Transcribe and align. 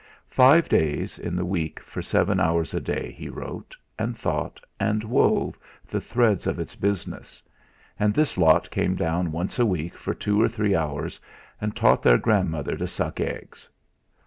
Five 0.31 0.67
days 0.67 1.19
in 1.19 1.35
the 1.35 1.45
week 1.45 1.79
for 1.79 2.01
seven 2.01 2.39
hours 2.39 2.73
a 2.73 2.79
day 2.81 3.11
he 3.11 3.29
wrote, 3.29 3.75
and 3.99 4.17
thought, 4.17 4.59
and 4.79 5.03
wove 5.03 5.59
the 5.87 6.01
threads 6.01 6.47
of 6.47 6.57
its 6.57 6.75
business, 6.75 7.43
and 7.99 8.11
this 8.11 8.35
lot 8.35 8.71
came 8.71 8.95
down 8.95 9.31
once 9.31 9.59
a 9.59 9.65
week 9.67 9.95
for 9.95 10.15
two 10.15 10.41
or 10.41 10.49
three 10.49 10.75
hours, 10.75 11.19
and 11.61 11.75
taught 11.75 12.01
their 12.01 12.17
grandmother 12.17 12.75
to 12.77 12.87
suck 12.87 13.19
eggs. 13.21 13.69